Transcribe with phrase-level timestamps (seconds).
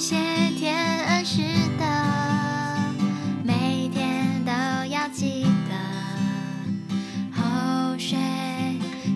[0.00, 0.16] 谢
[0.56, 1.42] 天恩师
[1.78, 1.84] 的，
[3.44, 4.50] 每天都
[4.90, 5.76] 要记得。
[7.36, 8.16] 后学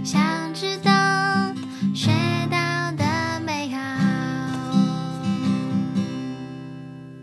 [0.04, 0.92] 想知道，
[1.94, 2.10] 学
[2.50, 3.80] 到的美好。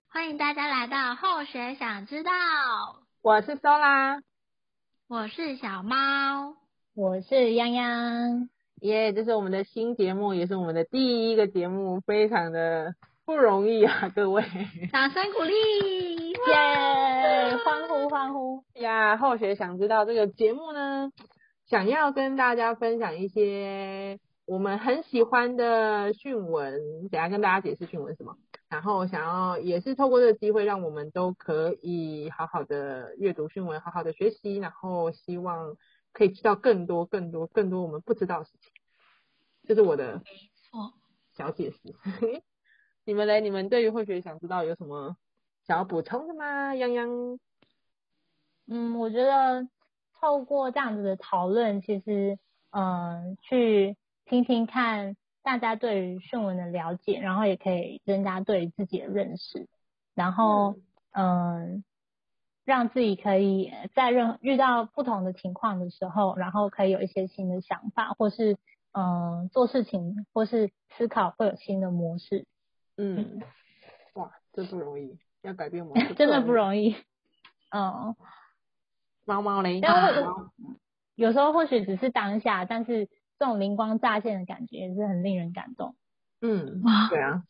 [0.10, 2.32] 欢迎大家来到后学想知道，
[3.22, 4.24] 我是 Sola，
[5.08, 6.56] 我是小猫，
[6.96, 8.50] 我是泱泱。
[8.82, 14.44] 耶这是我们的新节目，也是我们的第一个节目，非常的不容易啊，各位，
[14.92, 19.18] 掌声鼓励，耶，欢呼欢呼呀！
[19.18, 21.12] 后学想知道这个节目呢，
[21.68, 28.36] 想要跟大家分享一些我们很喜欢的讯文，等下跟大家解释讯文什么，
[28.70, 35.76] 然后想要也是透过这个机会，让我们都可以好好的阅读讯文，好好的学习，然后希望。
[36.14, 38.70] 可以知道更多、更多、更多我们不知道的事情，
[39.66, 40.22] 这是我的
[41.38, 41.96] 小解释。
[43.06, 43.42] 你们嘞？
[43.42, 45.18] 你们对于后学想知道有什么
[45.66, 46.74] 想要补充的吗？
[46.74, 47.40] 泱泱？
[48.68, 49.68] 嗯，我觉得
[50.20, 52.38] 透过这样子的讨论，其实
[52.72, 59.68] 嗯、呃，去听听看大家对于训文的了解，然后也可以增加对自己的认识，
[60.16, 60.76] 然后
[61.12, 61.74] 嗯。
[61.76, 61.84] 呃
[62.64, 68.56] 让自己可以在任遇到不同的情况的时候，然后可以有一些新的想法，或是
[68.92, 72.46] 嗯做事情，或是思考会有新的模式。
[73.02, 73.42] 嗯，嗯
[74.14, 76.96] 哇，这不容易，要改变模式 真的不容易。
[77.72, 78.16] 嗯，
[79.26, 79.82] 猫猫嘞，
[81.16, 83.08] 有时候或许只是当下，但是
[83.40, 85.96] 这种灵光乍现的感觉也是很令人感动。
[86.42, 87.44] 嗯，对啊。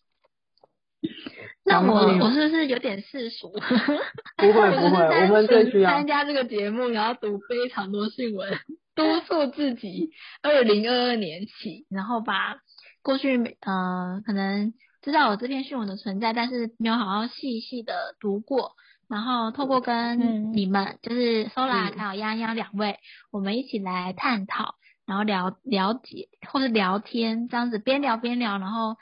[1.64, 3.50] 那我我是不是有点世俗？
[3.52, 3.58] 不
[4.54, 8.60] 会不会，我们最需要参加这个节目，然后读非常多新闻，
[8.94, 10.12] 督促自己。
[10.44, 12.58] 二零二二年起，然后把
[13.02, 18.74] 过去每呃可能知道有这篇训文的存在，但是没有好好细细的读过，
[19.08, 23.00] 然后透过跟你们，嗯、就是 Sola 还有丫丫两位，
[23.32, 28.98] 我们一起来探讨，然后聊了解或者聊天，这样子边聊边聊，然后。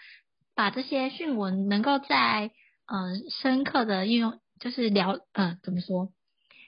[0.56, 2.52] 把这些讯文能够在
[2.86, 6.10] 嗯、呃、深刻的应用，就是聊嗯、呃、怎么说，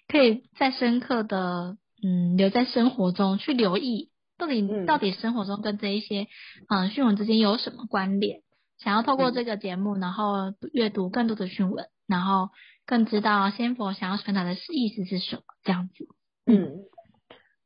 [0.07, 6.29] 可以在深刻的嗯留在生活中去留意，到底、嗯、到底生活中跟这一些
[6.69, 8.43] 嗯、呃、训文之间有什么关联？
[8.83, 12.49] 想要透过这个节目，然后阅读更多的讯文，然后
[12.85, 16.07] 更知道仙佛想要传达的意思是什么，这样子。
[16.47, 16.85] 嗯，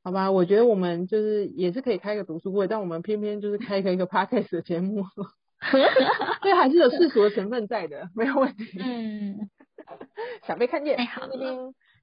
[0.04, 5.06] 好吧，我觉得我们就是也是可以开个读书会，但我们偏偏就是开一个一个 podcast 的节目。
[6.44, 8.78] 对，还是有世俗的成分在的，没有问题。
[8.80, 9.50] 嗯，
[10.46, 10.98] 想被看见。
[10.98, 11.22] 哎，好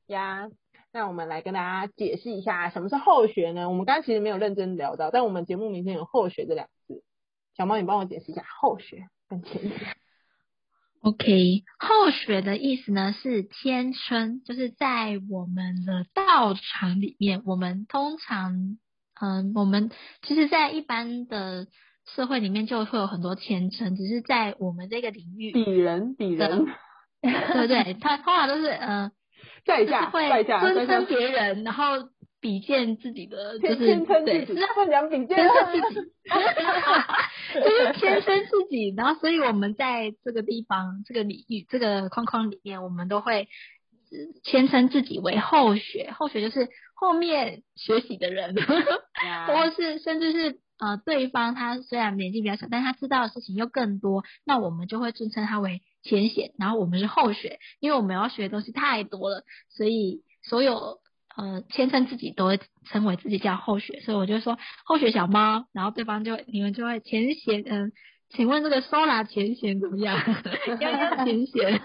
[0.07, 0.49] 呀。
[0.95, 3.71] 那我们来跟大家解释一下，什么是后学呢？
[3.71, 7.03] 我们刚刚其实没有认真聊到，但我们节目名称有“后学”这两个字。
[7.57, 9.97] 小猫，你帮我解释一下后学跟前学。
[11.01, 18.79] OK，后学的意思呢是谦称，就是在我们的道场里面，我们通常，
[19.21, 19.91] 嗯、呃，我们
[20.23, 21.67] 其实，在一般的。
[22.05, 26.67] 社会里面就会有很多谦称，只是在我们这个领域，鄙人鄙人，
[27.23, 29.13] 对不对，他通常都是嗯，
[29.65, 31.93] 在下会尊称别人，然后
[32.43, 36.11] 比肩自己的，就是对，是会讲比肩自己，
[37.55, 43.49] 就是天生自己，然后所以我们在这个地方、这个领域、这个框框里面，我们都会
[44.43, 48.55] 谦称自己为后学，后学就是后面学习的人，
[49.47, 50.59] 或是甚至是。
[50.79, 60.99] 呃，对方他虽然年纪比较小，但他知道的事情又更多，那我们就会尊称他为前贤，然后我们是后学，因为我们要学的东西太多了，所以所有
[61.37, 62.61] 呃谦称自己都会
[62.91, 67.91] 称为自己叫后学，所以我就说后学小猫，然后对方就你们就会前贤，嗯、呃，
[68.31, 70.19] 请问这个 Sola 前贤怎么样？
[70.81, 71.81] 要要前贤，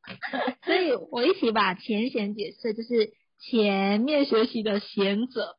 [0.64, 3.12] 所以我一起把前贤解释就是。
[3.38, 5.56] 前面学习的贤者，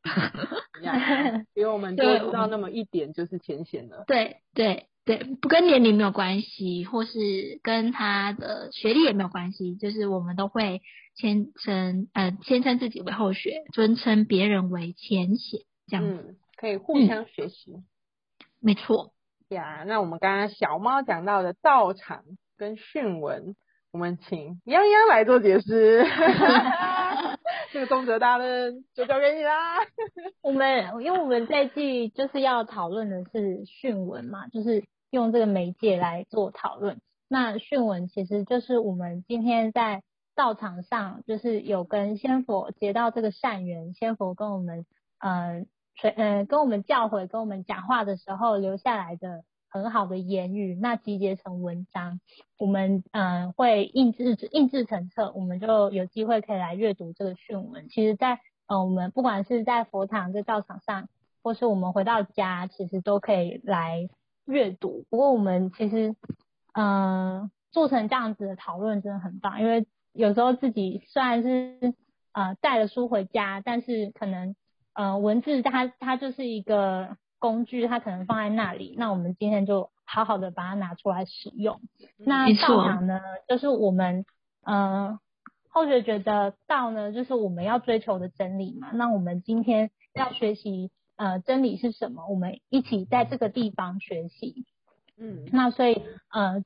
[1.54, 4.04] 比我们多知道那么一点就是前贤了。
[4.08, 10.82] 对对对，不跟年龄没有关系，或是跟他的学历也没有关系，就是我们都会
[11.16, 17.72] 谦称呃谦称自己为后学，尊称别人为前贤，这样子、嗯、可以互相学习。
[17.72, 17.86] 嗯、
[18.60, 19.14] 没错。
[19.48, 22.24] 呀，那我们刚刚小猫讲到的道场
[22.58, 23.56] 跟训文，
[23.94, 26.06] 我们请泱泱来做解释。
[27.72, 29.78] 这个宗哲大任就交给你啦。
[30.42, 37.00] 我们因为我们这季就是要讨论的是训文嘛，就是用这个媒介来做讨论。
[37.28, 40.04] 那训文其实就是我们今天在
[40.36, 44.86] 道场上，就是有跟仙佛结到这个善缘，仙佛跟我们
[45.20, 52.22] 嗯，垂、呃、嗯跟我们教诲、跟我们讲话的时候留下来的很好的言语，那集结成文章，
[52.58, 57.90] 我们嗯、呃、会印制印制成册，我们就有机会可以来阅读这个训文。
[57.90, 61.10] 其实在，呃、我们不管是在佛堂在道场上，
[61.42, 64.08] 或是我们回到家，其实都可以来
[64.48, 65.06] 阅读。
[65.12, 66.16] 不过我们其实
[66.74, 71.94] 嗯、呃、做成这样子的讨论真的很棒，因为有时候自己虽然是
[72.34, 74.56] 呃带了书回家，但是可能
[74.94, 77.18] 呃文字它它就是一个。
[77.40, 81.80] 工具它可能放在那里，那我们今天就好好的把它拿出来使用。
[82.18, 84.26] 那道场呢，就是我们
[84.64, 85.20] 呃
[85.70, 88.90] 后学觉得道呢，就是我们要追求的真理嘛。
[88.92, 92.26] 那我们今天要学习呃真理是什么？
[92.28, 94.66] 我们一起在这个地方学习。
[95.18, 96.64] 嗯，那所以呃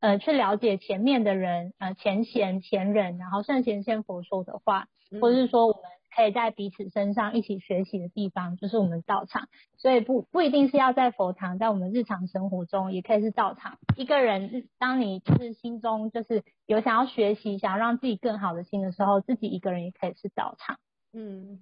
[0.00, 4.88] 呃去了解前面的人呃前贤前人，然后圣贤先佛说的话，
[5.20, 5.82] 或者是说我们。
[6.14, 9.48] 可以在彼此身上一起学习的地方，就是我们道场。
[9.78, 13.78] 所以不不一定是要在佛堂，在我们日常生活中也可以是道场。
[13.96, 20.76] 一个人，当你就是心中就是有想要学习、想要让自己更好的心的时候，自己一个人也可以是道场。
[21.14, 21.60] 嗯，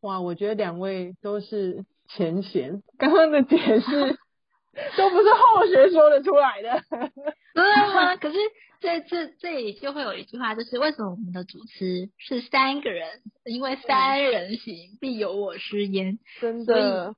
[0.00, 4.18] 哇，我觉得两位都是前贤，刚刚的解释
[4.96, 6.82] 都不是后学说得出来的，
[7.54, 7.64] 对
[7.94, 8.16] 吗？
[8.16, 8.38] 可是。
[8.82, 13.20] 这这这里就会有一句话，就是为什么我们的主持是三个人？
[13.44, 16.18] 因为三人行必有我师焉。
[16.40, 17.14] 真的，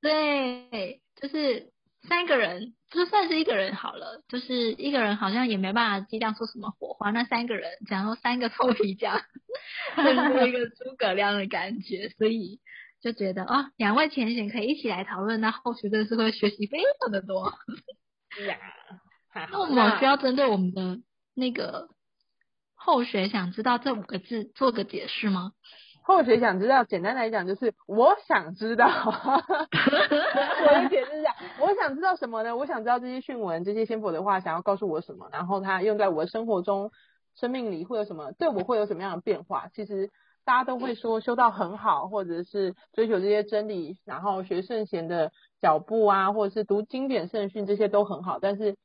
[0.00, 1.72] 对，就是
[2.08, 7.10] 三个人，就算是一个人好了，就是一个人好像也没办法激荡出什么火花。
[7.10, 9.20] 那三个人，假如三个臭皮匠，
[9.96, 12.08] 就是一个诸葛亮的感觉。
[12.10, 12.60] 所以
[13.00, 17.52] 就觉得啊、哦，两位前贤可以一起来讨论，那后续真的是会学习非常的多。
[18.46, 18.58] 呀。
[19.32, 20.98] 那我们需要针对我们的
[21.34, 21.88] 那个
[22.74, 25.52] 后学想知道这五个字做个解释吗？
[26.10, 28.86] 后学想知道，简单来讲就是我想知道。
[28.90, 32.56] 我的解释是这样，我想知道什么呢？
[32.56, 36.90] 我想知道这些训文、这些先佛的话想要告诉我什么，然后它用在我的生活中、
[37.34, 39.68] 生命里会有什么，对我会有什么样的变化？
[39.74, 40.10] 其实
[40.44, 45.32] 大家都会说修道很好，或者是追求这些真理，然后学圣贤的
[45.62, 48.76] 脚步啊，或者是读经典圣训，这些都很好，但是。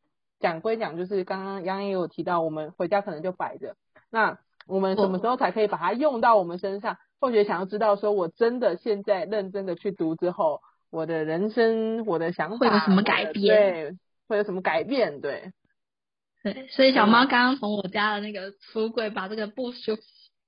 [0.42, 3.78] 讲归讲，就是刚刚杨洋也有提到，我们回家可能就摆着。
[4.12, 6.98] 那我们什么时候才可以把它用到我们身上？
[7.20, 13.56] 后学想要知道，说我真的现在认真的去读之后，我的人生、我的想法会有什么改变？
[13.56, 13.98] 对，
[14.28, 15.22] 会有什么改变？
[15.22, 15.52] 对，
[16.44, 16.68] 对。
[16.68, 19.96] 所以小猫刚刚从我家的那个橱柜把这个布修。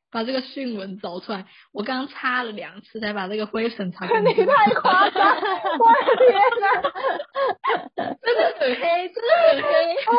[0.09, 4.31] 把这个训文找出来，我刚刚擦了两次才把这个灰尘擦干净。
[4.39, 5.35] 你太夸张！
[5.35, 10.15] 我的天哪， 真的很黑，真的很黑， 哦，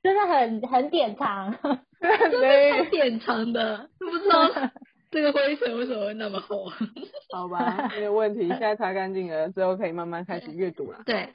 [0.00, 1.52] 真的很很典藏，
[2.30, 4.50] 真的很典藏的， 不知道
[5.10, 6.70] 这个灰尘为什么会那么厚。
[7.32, 11.02] 好吧， 没有问题，现在擦干净了之后可以慢慢开始阅读了。
[11.06, 11.30] 对，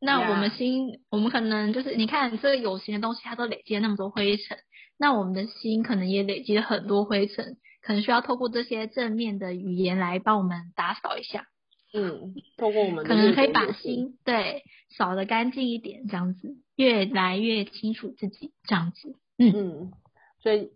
[0.00, 4.58] 那我们心.我们可能就是你看这个有形的东西，它都累积了那么多灰尘。
[4.98, 11.46] 那我们的心可能也累积了很多灰尘，可能需要透过这些正面的语言来帮我们打扫一下。
[11.94, 14.62] 嗯，透过我们可能可以把心对
[14.96, 19.14] 扫得干净一点，这样子越来越清楚自己，这样子。
[19.38, 19.92] 嗯嗯，
[20.40, 20.70] 所以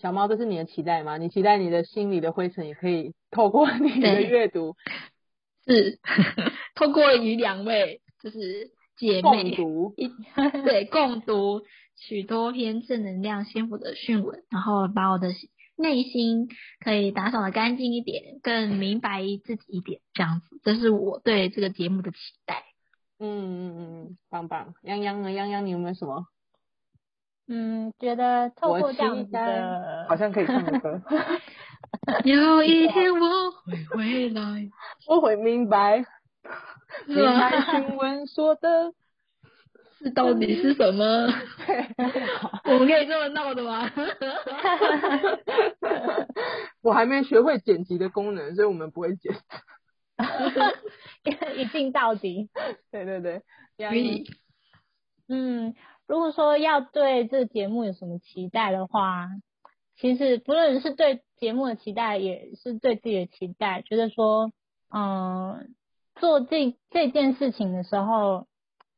[0.00, 1.16] 小猫，这是你的期待吗？
[1.18, 4.76] 你期待你的心里的灰尘也可以透过 你的阅读，
[5.66, 5.98] 是
[6.74, 9.94] 透过与两位就是姐妹共读，
[10.64, 11.62] 对共读。
[11.96, 15.28] 许多篇正能量幸福的讯文，然后把我的
[15.76, 16.48] 内心
[16.80, 22.16] 可以打扫的干净一点，更明白自己一点，这样子，这是我对这个节目的期
[22.46, 22.64] 待。
[23.20, 24.74] 嗯嗯嗯，棒棒。
[24.82, 25.30] 泱泱呢？
[25.30, 26.26] 泱泱，你有没有什么？
[27.46, 31.00] 嗯，觉得透过这样的，好像可以唱的歌。
[32.24, 34.70] 有一天我会回来，
[35.06, 36.04] 我会明白，
[37.06, 38.92] 明白新闻说的。
[40.00, 41.04] 这到底是什么？
[42.64, 43.90] 我们可以这么闹的吗？
[46.82, 49.34] 我还没学会剪辑的功能，所以我们不会剪。
[51.56, 52.50] 一镜到底。
[52.90, 53.42] 对对对。
[53.78, 54.24] 可以。
[55.28, 55.74] 嗯，
[56.06, 59.28] 如果说要对这个节目有什么期待的话，
[59.96, 63.82] 其实不论是对节目的期待，也是对自己的期待。
[63.82, 64.52] 觉得说，
[64.90, 65.74] 嗯，
[66.16, 68.46] 做这这件事情的时候，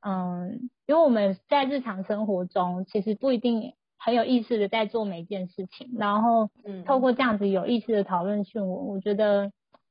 [0.00, 0.70] 嗯。
[0.88, 9.50] 因为我们在日常生活中，其实不一定很有意识的在做每一件事情，然后，嗯，透过这样子有意识的讨论训文，我觉得，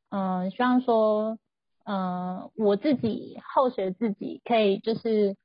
[0.10, 1.38] 嗯、呃，希望说，
[1.84, 5.36] 嗯、呃，我自己后学自己可以就是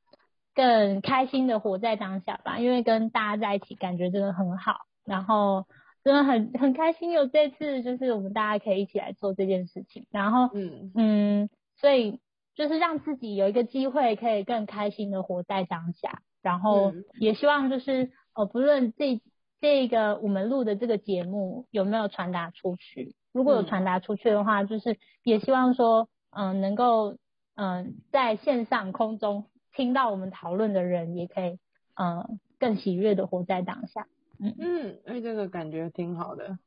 [0.55, 5.67] 更开心的活在当下吧，因为跟大家在一起感觉真的很好，然后
[6.05, 10.93] 真的很很开心有这次就是我们大家可以一起来做这件事情，然后，嗯。
[10.95, 12.21] 嗯，所以。
[12.57, 19.23] 就是让自己有一个机会可以更开心的活在当下，然后也希望就是呃，不论这
[19.63, 27.13] 这个我们录的这个节目有没有传达出去，如果有传达出去的话，就是也希望说嗯、呃，能够
[27.55, 31.59] 嗯、呃，在线上空中听到我们讨论的人也可以
[31.95, 34.07] 嗯、呃，更喜悦的活在当下。
[34.39, 36.59] 嗯嗯，哎，这个感觉挺好的，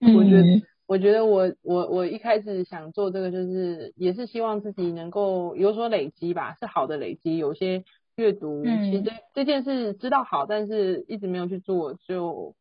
[0.00, 0.62] 我觉得。
[0.88, 7.36] 我觉得我我我一开始想做这个，就是也是希望自己能够有所累积吧，是好的累积。
[7.36, 7.84] 有些
[8.16, 12.54] 阅读，嗯、其实这件事知道好，但是一直没有去做，就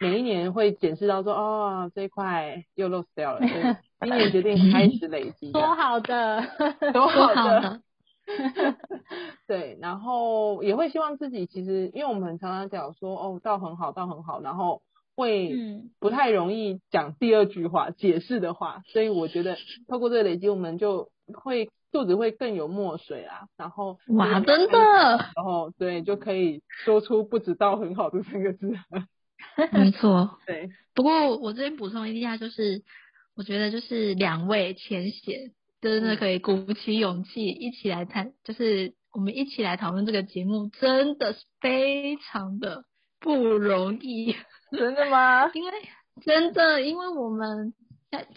[0.00, 3.46] 每一年会检视到说，哦，这一块又 lost 掉了。
[3.46, 3.62] 所以
[4.00, 5.52] 今年决定开始累积。
[5.54, 6.42] 多好的，
[6.92, 7.82] 多好的。
[9.46, 14.82] 对，然后也会希望自己，其实因为我们常常讲说，哦，到很好，到很好，然后。
[15.16, 15.54] 会
[15.98, 23.40] 不太容易讲第二句话解释的话，所以我觉得透过这个累积，我们就会肚子会更有墨水啊。
[23.58, 24.78] 然后哇，真的，
[25.36, 28.72] 然后对，就可以说出不知道很好的三个字。
[29.72, 30.70] 没错， 对。
[30.94, 32.82] 不过我这边补充一下，就是
[33.36, 42.84] 我觉得就是两位浅显，真的可以鼓起勇气一起来谈，就是我们一起来讨论这个节目，真的是非常的
[43.18, 44.36] 不容易。
[44.70, 45.50] 真的吗？
[45.54, 45.72] 因为
[46.22, 47.72] 真的，因为我们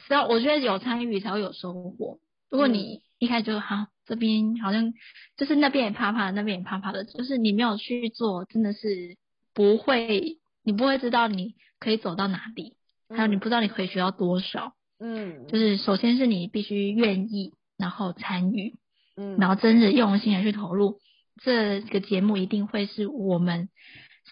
[0.07, 2.19] 只要我觉得有参与才会有收获。
[2.49, 4.93] 如果你一开始就好，这边好像
[5.37, 9.17] 就是那边也怕怕，那边也怕怕的，就是你没有去做，真的是
[9.53, 12.77] 不会，你不会知道你可以走到哪里，
[13.09, 14.73] 还有你不知道你可以学到多少。
[15.03, 18.75] 嗯，就是首先是你必须愿意，然后参与，
[19.17, 20.99] 嗯，然后真的用心的去投入，
[21.43, 23.69] 这个节目一定会是我们。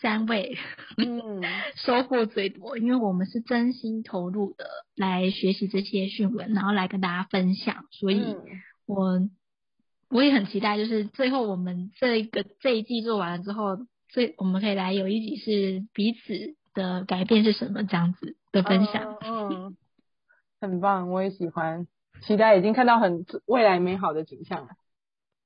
[0.02, 0.58] 三位，
[0.98, 1.44] 嗯，
[1.76, 8.24] 收获最多，因为我们是真心投入的来学习这些讯文，然后来跟大家分享，所以
[8.86, 9.30] 我
[10.10, 19.71] 我也很期待，就是最后我们这一个这一季做完了之后，最我们可以来有一集是彼此的改变是什么这样子的分享，嗯，嗯，
[20.62, 21.88] 很棒，我也喜欢，
[22.22, 24.70] 期待已经看到很未来美好的景象了，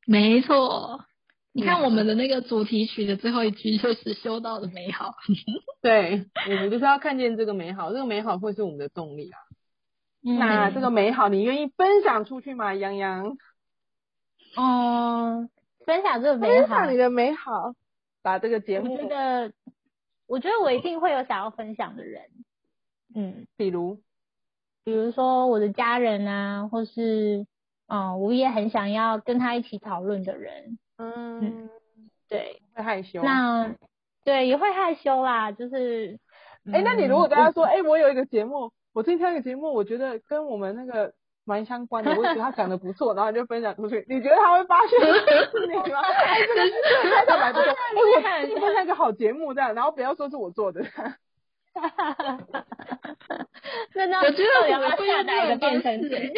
[0.05, 1.05] 没错。
[1.53, 5.15] 你看我们的那个主题曲的最后一句就是修道的美好，
[5.81, 9.39] 对，我们就是要看见这个美好，这个美好会是我们的动力啊。
[10.22, 13.38] 嗯、那这个美好，你愿意分享出去吗，杨洋？
[14.57, 15.50] 嗯，
[15.86, 17.74] 分享这个美好，分享你的美好，
[18.22, 18.93] 把这个节目。
[18.93, 19.53] 我觉得，
[20.27, 22.24] 我觉得我一定会有想要分享的人。
[23.13, 24.01] 嗯，比如，
[24.86, 27.46] 比如说我的家人啊，或是
[27.88, 30.77] 嗯，我也很想要跟他一起讨论的人。
[30.98, 31.70] 嗯，
[32.30, 33.22] 对，会害羞。
[33.22, 33.75] 那
[34.24, 36.20] 对也会害羞啦，就是，
[36.72, 41.13] 哎、嗯，那你如果跟他说，哎，我有一个节目，我今天一个节目，我觉得跟我们那个
[41.46, 46.00] 蛮相关的，我觉得他讲的不错，然后你就分享出去，你觉得他会发现是你吗？
[46.25, 46.74] 哎，这个是
[47.12, 47.75] 太坦白不说， 哎，
[48.15, 50.84] 我看分享一个好节目这样，然后不要说是我做的。
[50.86, 51.18] 哈
[51.74, 52.64] 哈哈哈哈。
[53.96, 56.34] 那那我觉得我们会用哪一个变成谁？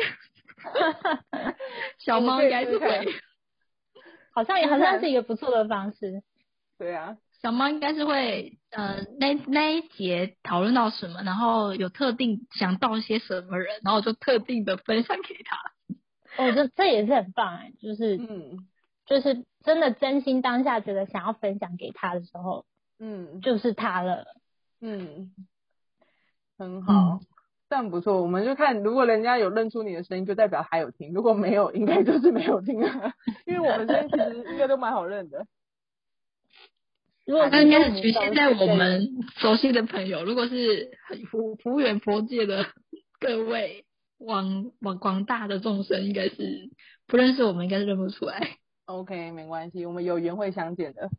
[0.57, 1.55] 哈哈哈。
[1.99, 2.87] 小 猫应该是会。
[4.33, 6.21] 好像也好像是一个不错的方式。
[6.77, 16.43] 对啊，小猫应该是会呃那那一节讨论到什么，然后有特定想到一些什么人，然后就特定的分享给他。
[16.43, 18.67] 哦，这这也是很棒哎，就是嗯，
[19.07, 22.67] 就是真的真心当下觉得想要分享给他的时候，
[22.99, 24.27] 嗯，就是他了。
[24.81, 25.31] 嗯，
[26.59, 26.93] 很好。
[26.93, 27.19] 嗯
[27.69, 33.13] 这样不错，我们就看，如果人家有认出你的声音，就代表还有听；如果没有，应该就是没有听啊。
[33.45, 35.45] 因为我们声音其实应该都蛮好认的。
[37.25, 40.91] 如果那应该是局限在我们熟悉的朋友，如果是
[41.29, 42.67] 服服务员佛界的
[43.19, 43.83] 各位
[44.17, 46.69] 广广广大的众生，应该是
[47.05, 48.55] 不认识我们，应该是认不出来。
[48.85, 51.09] OK，没关系，我们有缘会相见的。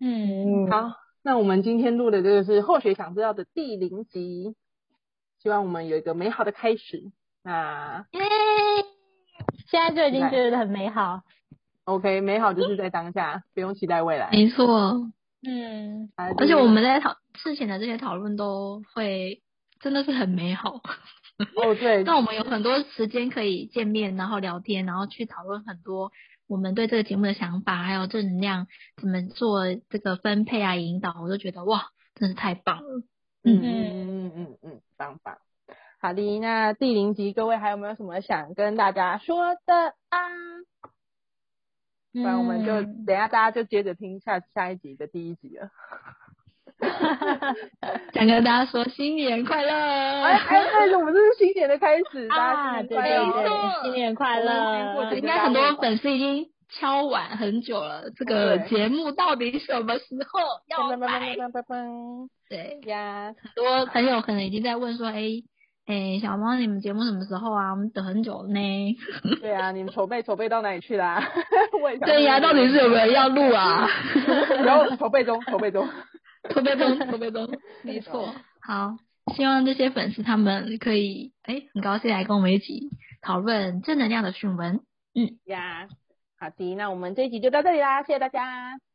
[0.00, 4.56] 嗯，好，那我们今天录的这个是后学想知道的第零集。
[5.42, 7.10] 希望我们有一个美好的开始。
[7.42, 8.06] 那，
[9.66, 11.22] 现在就已经觉得很美好。
[11.84, 14.30] OK，美好就是在当下，不用期待未来。
[14.30, 15.10] 没错，
[15.44, 19.42] 嗯，而且我们在讨事前的这些讨论都会
[19.80, 20.80] 真的是很美好。
[21.56, 22.04] 哦，对。
[22.04, 26.12] 那我们有很多时间可以见面，然后聊天，然后去讨论很多
[26.46, 33.02] 我们对这个节目的想法，还有正能量怎么做这个分配啊、引导，我都觉得哇，真是太棒了。
[33.44, 35.38] 嗯嗯嗯嗯嗯，棒棒。
[36.00, 40.18] 好的，那第零集各位还有没有什么想跟大家说的啊？
[42.12, 45.70] 不然我们就等下大家就接着听下下一集的第一集了。
[48.12, 49.72] 想跟大家说新年快乐！
[49.72, 53.32] 哎哎，但是我们这是新年的开始，大家新年快乐！
[53.32, 55.14] 对对对，新年快乐！
[55.14, 61.36] 应该很多粉丝已经敲碗很久了，这个节目到底什么时候要来？
[62.48, 65.42] 对呀，很多朋友可能已经在问说，哎
[65.86, 67.70] 哎，小猫，你们节目什么时候啊？
[67.72, 68.96] 我们等很久呢。
[69.40, 71.22] 对啊，你们筹备筹备到哪里去啦？
[72.04, 73.88] 对呀，到底是有没有人要录啊？
[74.64, 75.88] 然后筹备中，筹备中。
[76.50, 77.48] 筹备中，筹备中，
[77.82, 78.34] 没错。
[78.60, 78.96] 好，
[79.34, 82.90] 希望这些粉丝他们可以，哎、欸，很高兴来跟我们一起
[83.22, 84.80] 讨论正能量的讯文。
[85.14, 85.88] 嗯呀，
[86.42, 88.91] 好的，那我们这一集就到这里啦，谢谢大家。